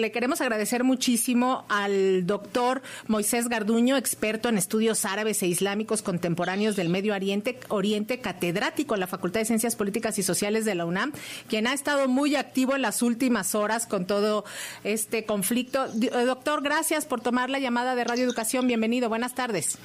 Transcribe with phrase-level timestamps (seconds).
[0.00, 6.74] Le queremos agradecer muchísimo al doctor Moisés Garduño, experto en estudios árabes e islámicos contemporáneos
[6.74, 10.86] del Medio Oriente, Oriente, catedrático en la Facultad de Ciencias Políticas y Sociales de la
[10.86, 11.12] UNAM,
[11.48, 14.46] quien ha estado muy activo en las últimas horas con todo
[14.84, 15.86] este conflicto.
[15.88, 18.66] Doctor, gracias por tomar la llamada de Radio Educación.
[18.66, 19.10] Bienvenido.
[19.10, 19.76] Buenas tardes.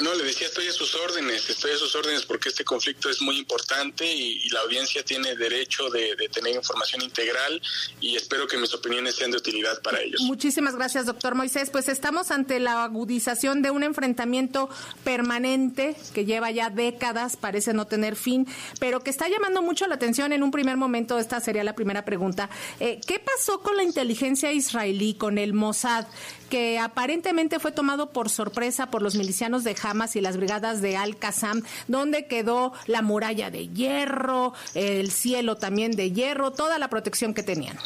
[0.00, 3.22] No, le decía, estoy a sus órdenes, estoy a sus órdenes porque este conflicto es
[3.22, 7.60] muy importante y, la audiencia tiene derecho de, tener información integral
[8.00, 10.20] y espero que mis opiniones sean de utilidad para ellos.
[10.22, 11.70] Muchísimas gracias, doctor Moisés.
[11.70, 14.68] Pues estamos ante la agudización de un enfrentamiento
[15.02, 18.46] permanente que lleva ya décadas, parece no tener fin,
[18.78, 21.18] pero que está llamando mucho la atención en un primer momento.
[21.18, 22.48] Esta sería la primera pregunta.
[22.80, 26.06] Eh, ¿Qué pasó con la inteligencia israelí, con el Mossad?
[26.54, 29.74] que aparentemente fue tomado por sorpresa por los milicianos de
[30.14, 36.10] Y las brigadas de Al-Qassam, donde quedó la muralla de hierro, el cielo también de
[36.10, 37.76] hierro, toda la protección que tenían.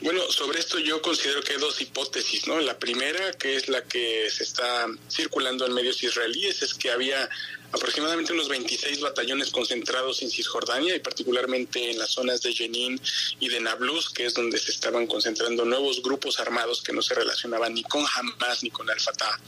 [0.00, 2.60] Bueno, sobre esto yo considero que hay dos hipótesis, ¿no?
[2.60, 7.28] La primera, que es la que se está circulando en medios israelíes, es que había
[7.72, 13.00] aproximadamente unos 26 batallones concentrados en Cisjordania y particularmente en las zonas de Jenin
[13.40, 17.14] y de Nablus, que es donde se estaban concentrando nuevos grupos armados que no se
[17.14, 19.40] relacionaban ni con Hamas ni con Al-Fatah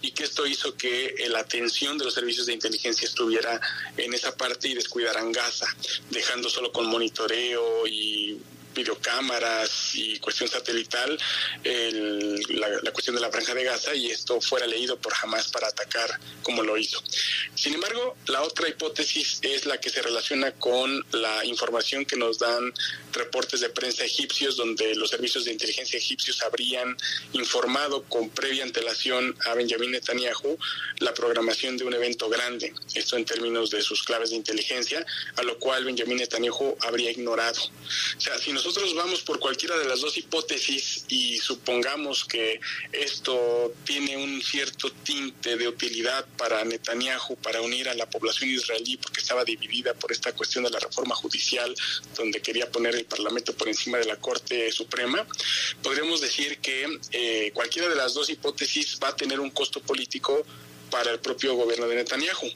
[0.00, 3.60] y que esto hizo que la atención de los servicios de inteligencia estuviera
[3.96, 5.66] en esa parte y descuidaran Gaza,
[6.10, 8.38] dejando solo con monitoreo y
[8.74, 11.18] videocámaras y cuestión satelital
[12.48, 16.18] la, cuestión de la franja de Gaza y esto fuera leído por Hamas para atacar
[16.42, 17.02] como lo hizo.
[17.54, 22.38] Sin embargo, la otra hipótesis es la que se relaciona con la información que nos
[22.38, 22.72] dan
[23.12, 26.96] reportes de prensa egipcios donde los servicios de inteligencia egipcios habrían
[27.32, 30.58] informado con previa antelación a Benjamin Netanyahu
[30.98, 35.04] la programación de un evento grande, esto en términos de sus claves de inteligencia,
[35.36, 37.60] a lo cual Benjamin Netanyahu habría ignorado.
[38.16, 42.60] O sea, si nosotros vamos por cualquiera de las dos hipótesis y supongamos que
[42.90, 48.96] esto tiene un cierto tinte de utilidad para Netanyahu, para unir a la población israelí,
[48.96, 51.72] porque estaba dividida por esta cuestión de la reforma judicial,
[52.16, 55.24] donde quería poner el Parlamento por encima de la Corte Suprema,
[55.80, 60.44] podríamos decir que eh, cualquiera de las dos hipótesis va a tener un costo político
[60.90, 62.50] para el propio gobierno de Netanyahu.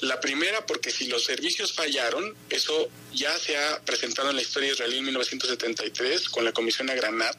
[0.00, 4.72] La primera, porque si los servicios fallaron, eso ya se ha presentado en la historia
[4.72, 7.36] israelí en 1973 con la Comisión Agranat,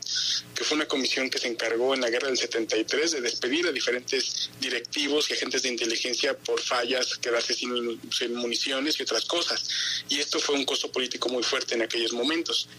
[0.55, 3.72] que fue una comisión que se encargó en la guerra del 73 de despedir a
[3.72, 8.00] diferentes directivos y agentes de inteligencia por fallas, quedarse sin,
[8.35, 9.67] municiones y otras cosas.
[10.09, 12.69] Y esto fue un costo político muy fuerte en aquellos momentos.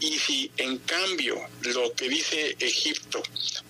[0.00, 3.22] Y si en cambio lo que dice Egipto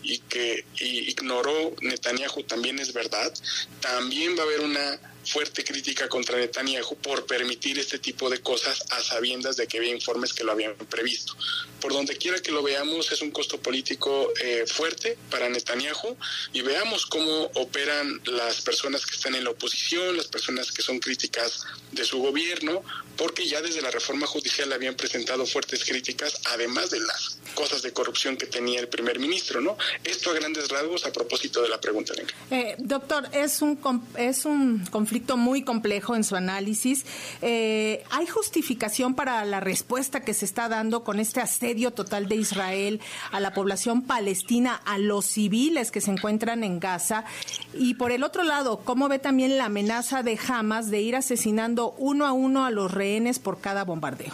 [0.03, 3.33] y que ignoró Netanyahu también es verdad,
[3.81, 8.85] también va a haber una fuerte crítica contra Netanyahu por permitir este tipo de cosas
[8.91, 11.35] a sabiendas de que había informes que lo habían previsto.
[11.81, 16.17] Por donde quiera que lo veamos es un costo político eh, fuerte para Netanyahu
[16.53, 20.99] y veamos cómo operan las personas que están en la oposición, las personas que son
[20.99, 22.83] críticas de su gobierno,
[23.17, 27.93] porque ya desde la reforma judicial habían presentado fuertes críticas, además de las cosas de
[27.93, 29.77] corrupción que tenía el primer ministro, ¿no?
[30.05, 32.15] Esto a grandes rasgos a propósito de la pregunta.
[32.51, 33.79] Eh, doctor, es un,
[34.17, 37.05] es un conflicto conflicto muy complejo en su análisis.
[37.43, 42.37] Eh, ¿Hay justificación para la respuesta que se está dando con este asedio total de
[42.37, 42.99] Israel
[43.31, 47.27] a la población palestina, a los civiles que se encuentran en Gaza?
[47.75, 51.95] Y por el otro lado, ¿cómo ve también la amenaza de Hamas de ir asesinando
[51.99, 54.33] uno a uno a los rehenes por cada bombardeo?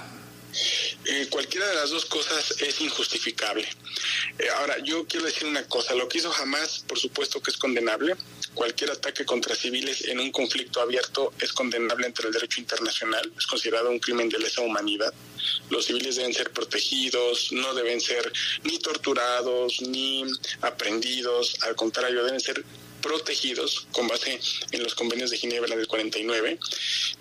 [1.11, 3.67] Eh, cualquiera de las dos cosas es injustificable.
[4.39, 7.57] Eh, ahora, yo quiero decir una cosa, lo que hizo jamás, por supuesto que es
[7.57, 8.15] condenable.
[8.53, 13.47] Cualquier ataque contra civiles en un conflicto abierto es condenable entre el derecho internacional, es
[13.47, 15.15] considerado un crimen de lesa humanidad.
[15.71, 18.31] Los civiles deben ser protegidos, no deben ser
[18.65, 20.25] ni torturados, ni
[20.61, 22.63] aprendidos, al contrario, deben ser
[23.01, 24.39] protegidos con base
[24.73, 26.59] en los convenios de Ginebra del 49,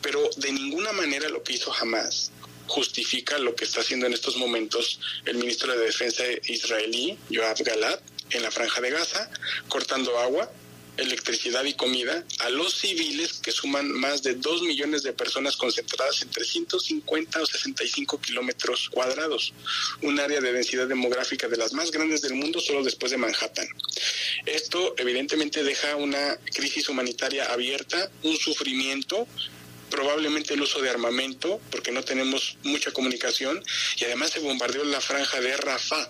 [0.02, 2.32] pero de ninguna manera lo que hizo jamás
[2.68, 8.02] justifica lo que está haciendo en estos momentos el ministro de Defensa israelí, Yoav Galat,
[8.32, 9.30] en la franja de Gaza,
[9.68, 10.52] cortando agua,
[10.98, 16.22] electricidad y comida a los civiles que suman más de 2 millones de personas concentradas
[16.24, 19.54] en 350 o 65 kilómetros cuadrados,
[20.02, 23.68] un área de densidad demográfica de las más grandes del mundo solo después de Manhattan.
[24.46, 29.28] Esto evidentemente deja una crisis humanitaria abierta, un sufrimiento
[29.90, 33.64] probablemente el uso de armamento, porque no tenemos mucha comunicación,
[33.98, 36.10] y además se bombardeó la franja de Rafah,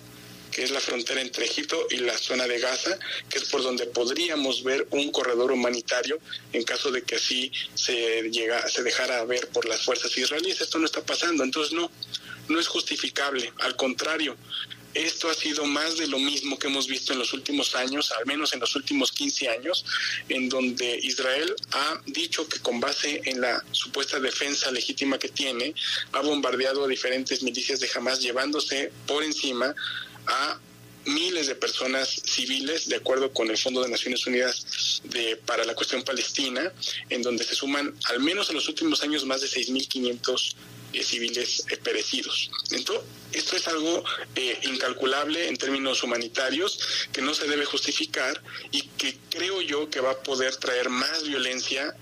[0.51, 2.97] que es la frontera entre Egipto y la zona de Gaza,
[3.29, 6.19] que es por donde podríamos ver un corredor humanitario
[6.53, 10.59] en caso de que así se llega, se dejara ver por las fuerzas israelíes.
[10.59, 11.91] Esto no está pasando, entonces no,
[12.47, 13.53] no es justificable.
[13.59, 14.35] Al contrario,
[14.93, 18.25] esto ha sido más de lo mismo que hemos visto en los últimos años, al
[18.25, 19.85] menos en los últimos 15 años,
[20.29, 25.73] en donde Israel ha dicho que con base en la supuesta defensa legítima que tiene,
[26.13, 29.73] ha bombardeado a diferentes milicias de Hamas, llevándose por encima
[30.25, 30.59] a
[31.07, 35.73] miles de personas civiles, de acuerdo con el Fondo de Naciones Unidas de, para la
[35.73, 36.71] cuestión palestina,
[37.09, 40.55] en donde se suman al menos en los últimos años más de 6.500
[40.97, 42.49] eh, civiles eh, perecidos.
[42.71, 44.03] Entonces, esto es algo
[44.35, 46.79] eh, incalculable en términos humanitarios
[47.11, 48.41] que no se debe justificar
[48.71, 51.95] y que creo yo que va a poder traer más violencia,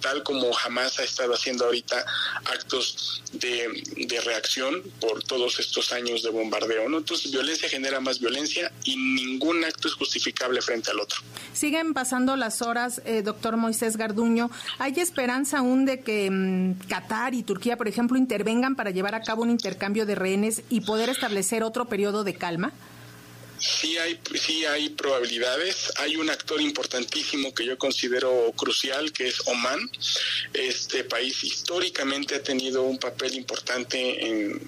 [0.00, 2.06] tal como jamás ha estado haciendo ahorita
[2.44, 6.88] actos de, de, reacción por todos estos años de bombardeo.
[6.88, 6.98] ¿no?
[6.98, 11.18] Entonces, violencia genera más violencia y ningún acto es justificable frente al otro.
[11.52, 14.50] Siguen pasando las horas, doctor Moisés Garduño.
[14.78, 19.22] ¿Hay esperanza aún de que mm, Qatar y Turquía, por ejemplo, intervengan para llevar a
[19.22, 22.72] cabo un intercambio de rehenes y poder establecer otro periodo de calma?
[23.58, 25.92] Sí hay, sí hay probabilidades.
[25.98, 29.78] Hay un actor importantísimo que yo considero crucial, que es Oman.
[30.52, 34.60] Este país históricamente ha tenido un papel importante en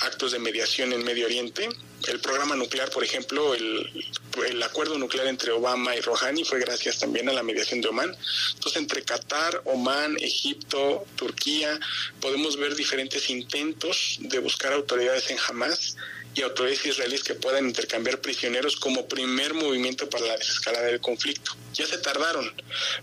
[0.00, 1.68] actos de mediación en Medio Oriente
[2.08, 7.28] el programa nuclear, por ejemplo, el, acuerdo nuclear entre Obama y Rouhani fue gracias también
[7.28, 8.16] a la mediación de Oman.
[8.54, 11.78] Entonces, entre Qatar, Oman, Egipto, Turquía,
[12.20, 15.96] podemos ver diferentes intentos de buscar autoridades en Hamas
[16.34, 21.52] y autoridades israelíes que puedan intercambiar prisioneros como primer movimiento para la desescalada del conflicto.
[21.74, 22.50] Ya se tardaron,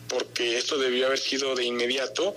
[0.08, 2.36] porque esto debió haber sido de inmediato,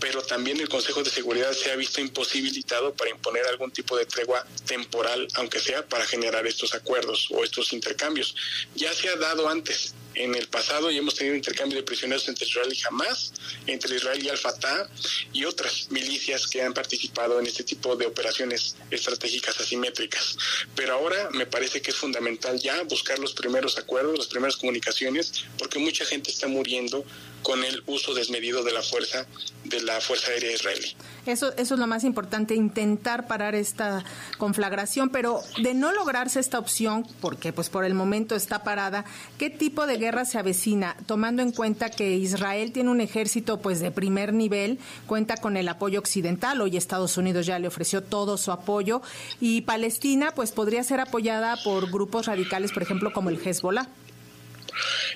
[0.00, 4.06] pero también el Consejo de Seguridad se ha visto imposibilitado para imponer algún tipo de
[4.06, 8.34] tregua temporal, aunque sea para generar estos acuerdos o estos intercambios.
[8.74, 12.46] Ya se ha dado antes, en el pasado, y hemos tenido intercambio de prisioneros entre
[12.46, 13.32] Israel y Hamas,
[13.66, 14.88] entre Israel y Al-Fatah
[15.32, 20.36] y otras milicias que han participado en este tipo de operaciones estratégicas asimétricas.
[20.74, 25.44] Pero ahora me parece que es fundamental ya buscar los primeros acuerdos, las primeras comunicaciones,
[25.58, 27.04] porque mucha gente está muriendo
[27.42, 29.26] con el uso desmedido de la fuerza
[29.64, 30.96] de la Fuerza Aérea Israelí.
[31.26, 34.04] Eso, eso es lo más importante, intentar parar esta
[34.38, 39.04] conflagración, pero de no lograrse esta opción, porque pues por el momento está parada,
[39.38, 40.96] ¿qué tipo de guerra se avecina?
[41.06, 45.68] Tomando en cuenta que Israel tiene un ejército pues de primer nivel, cuenta con el
[45.68, 49.02] apoyo occidental, hoy Estados Unidos ya le ofreció todo su apoyo,
[49.40, 53.86] y Palestina pues podría ser apoyada por grupos radicales, por ejemplo, como el Hezbollah.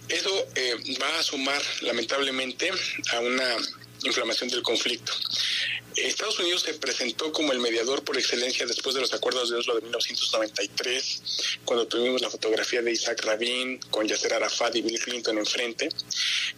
[0.09, 2.71] Eso eh, va a sumar, lamentablemente,
[3.13, 3.57] a una
[4.05, 5.13] inflamación del conflicto.
[5.97, 9.77] Estados Unidos se presentó como el mediador por excelencia después de los acuerdos de Oslo
[9.77, 11.23] de 1993,
[11.65, 15.89] cuando tuvimos la fotografía de Isaac Rabin con Yasser Arafat y Bill Clinton enfrente,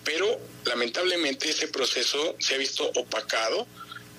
[0.04, 3.66] pero lamentablemente ese proceso se ha visto opacado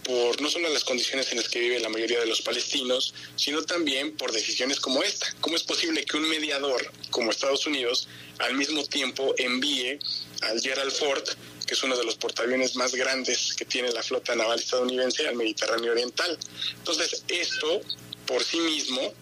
[0.03, 3.63] por no solo las condiciones en las que vive la mayoría de los palestinos, sino
[3.63, 5.27] también por decisiones como esta.
[5.41, 8.07] ¿Cómo es posible que un mediador como Estados Unidos
[8.39, 9.99] al mismo tiempo envíe
[10.41, 11.27] al Gerald Ford
[11.67, 15.35] que es uno de los portaaviones más grandes que tiene la flota naval estadounidense al
[15.35, 16.37] Mediterráneo Oriental.
[16.77, 17.81] Entonces, esto
[18.25, 19.13] por sí mismo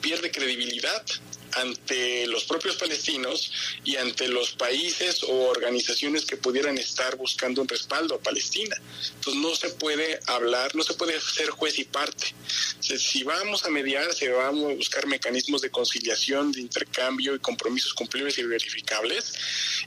[0.00, 1.04] pierde credibilidad
[1.60, 3.52] ante los propios palestinos
[3.84, 8.76] y ante los países o organizaciones que pudieran estar buscando un respaldo a Palestina.
[9.14, 12.34] Entonces no se puede hablar, no se puede ser juez y parte.
[12.80, 17.94] Si vamos a mediar, se vamos a buscar mecanismos de conciliación, de intercambio y compromisos
[17.94, 19.34] cumplibles y verificables.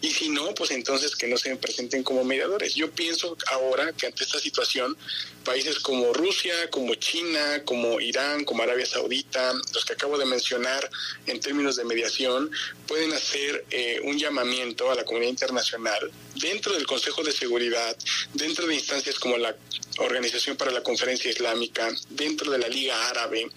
[0.01, 2.75] Y si no, pues entonces que no se presenten como mediadores.
[2.75, 4.97] Yo pienso ahora que ante esta situación,
[5.43, 10.89] países como Rusia, como China, como Irán, como Arabia Saudita, los que acabo de mencionar
[11.25, 12.51] en términos de mediación,
[12.87, 17.95] pueden hacer eh, un llamamiento a la comunidad internacional dentro del Consejo de Seguridad,
[18.33, 19.55] dentro de instancias como la
[19.97, 23.49] Organización para la Conferencia Islámica, dentro de la Liga Árabe,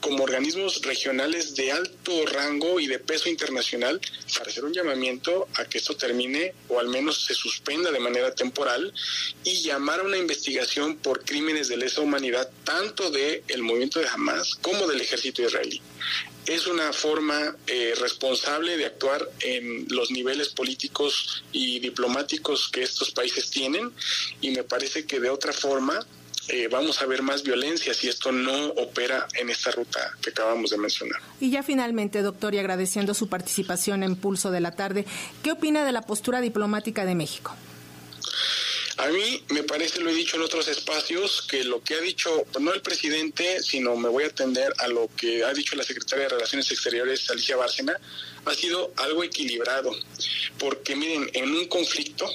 [0.00, 4.00] como organismos regionales de alto rango y de peso internacional,
[4.38, 8.34] para hacer un llamamiento a que esto termine o al menos se suspenda de manera
[8.34, 8.92] temporal
[9.44, 14.08] y llamar a una investigación por crímenes de lesa humanidad tanto del el movimiento de
[14.08, 15.80] Hamas como del ejército israelí
[16.44, 23.12] es una forma eh, responsable de actuar en los niveles políticos y diplomáticos que estos
[23.12, 23.92] países tienen
[24.40, 26.04] y me parece que de otra forma
[26.48, 30.70] eh, vamos a ver más violencia si esto no opera en esta ruta que acabamos
[30.70, 31.20] de mencionar.
[31.38, 35.06] Y ya finalmente, doctor, y agradeciendo su participación en Pulso de la Tarde,
[35.44, 37.54] ¿qué opina de la postura diplomática de México?
[39.00, 42.44] A mí me parece, lo he dicho en otros espacios, que lo que ha dicho,
[42.60, 46.24] no el presidente, sino me voy a atender a lo que ha dicho la secretaria
[46.24, 47.98] de Relaciones Exteriores, Alicia Bárcena,
[48.44, 49.90] ha sido algo equilibrado.
[50.58, 52.28] Porque miren, en un conflicto,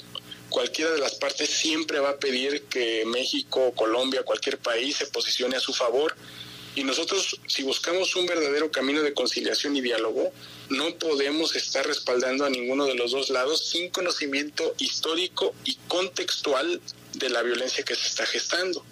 [0.50, 5.58] cualquiera de las partes siempre va a pedir que México, Colombia, cualquier país se posicione
[5.58, 6.16] a su favor.
[6.76, 10.34] Y nosotros, si buscamos un verdadero camino de conciliación y diálogo,
[10.70, 16.82] no podemos estar respaldando a ninguno de los dos lados sin conocimiento histórico y contextual
[17.14, 18.84] de la violencia que se está gestando.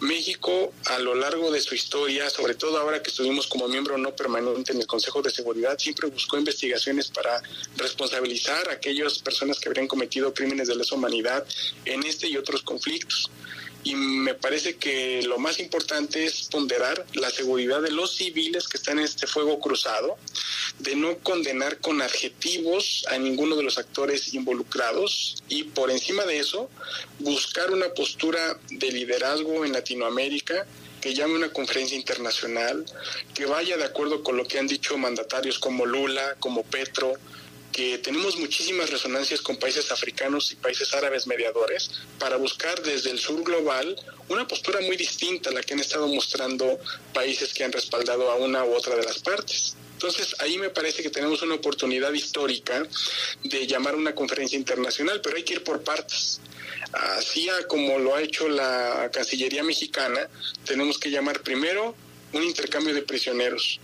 [0.00, 4.14] México, a lo largo de su historia, sobre todo ahora que estuvimos como miembro no
[4.16, 7.40] permanente en el Consejo de Seguridad, siempre buscó investigaciones para
[7.76, 11.46] responsabilizar a aquellas personas que habrían cometido crímenes de lesa humanidad
[11.84, 13.30] en este y otros conflictos
[13.84, 18.78] y me parece que lo más importante es ponderar la seguridad de los civiles que
[18.78, 20.16] están en este fuego cruzado,
[20.78, 26.38] de no condenar con adjetivos a ninguno de los actores involucrados y por encima de
[26.38, 26.70] eso
[27.18, 30.66] buscar una postura de liderazgo en Latinoamérica
[31.02, 32.86] que llame una conferencia internacional,
[33.34, 37.12] que vaya de acuerdo con lo que han dicho mandatarios como Lula, como Petro,
[37.74, 41.90] que tenemos muchísimas resonancias con países africanos y países árabes mediadores
[42.20, 43.96] para buscar desde el sur global
[44.28, 46.78] una postura muy distinta a la que han estado mostrando
[47.12, 49.74] países que han respaldado a una u otra de las partes.
[49.94, 52.86] Entonces, ahí me parece que tenemos una oportunidad histórica
[53.42, 56.40] de llamar una conferencia internacional, pero hay que ir por partes.
[56.92, 60.28] Así como lo ha hecho la Cancillería mexicana,
[60.64, 61.96] tenemos que llamar primero
[62.32, 63.80] un intercambio de prisioneros,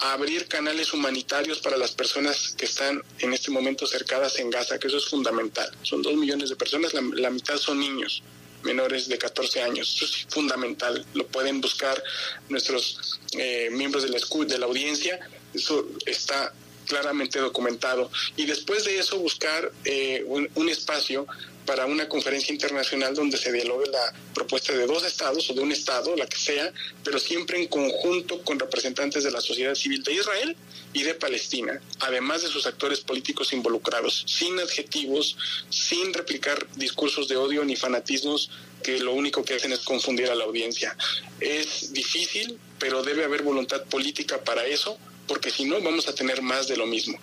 [0.00, 4.88] abrir canales humanitarios para las personas que están en este momento cercadas en Gaza, que
[4.88, 5.70] eso es fundamental.
[5.82, 8.22] Son dos millones de personas, la, mitad son niños
[8.64, 9.92] menores de 14 años.
[9.96, 11.04] Eso es fundamental.
[11.14, 12.02] Lo pueden buscar
[12.48, 15.18] nuestros eh, miembros de la, de la audiencia.
[15.52, 16.52] Eso está
[16.86, 18.10] claramente documentado.
[18.36, 21.26] Y después de eso buscar eh, un, espacio
[21.66, 25.70] para una conferencia internacional donde se dialogue la propuesta de dos estados o de un
[25.70, 26.72] estado, la que sea,
[27.04, 30.56] pero siempre en conjunto con representantes de la sociedad civil de Israel
[30.92, 35.36] y de Palestina, además de sus actores políticos involucrados, sin adjetivos,
[35.70, 38.50] sin replicar discursos de odio ni fanatismos
[38.82, 40.96] que lo único que hacen es confundir a la audiencia.
[41.40, 44.98] Es difícil, pero debe haber voluntad política para eso,
[45.28, 47.16] porque si no vamos a tener más de lo mismo.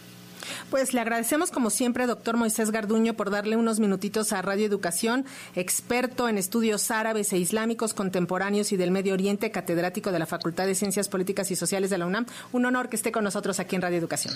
[0.70, 5.26] Pues le agradecemos como siempre, doctor Moisés Garduño, por darle unos minutitos a Radio Educación,
[5.56, 10.66] experto en estudios árabes e islámicos contemporáneos y del Medio Oriente, catedrático de la Facultad
[10.66, 12.26] de Ciencias Políticas y Sociales de la UNAM.
[12.54, 14.34] Un honor que esté con nosotros aquí en Radio Educación.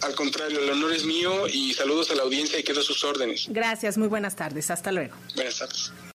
[0.00, 3.04] Al contrario, el honor es mío y saludos a la audiencia y quedo a sus
[3.04, 3.46] órdenes.
[3.48, 4.72] Gracias, muy buenas tardes.
[4.72, 5.14] Hasta luego.
[5.36, 5.92] Buenas tardes.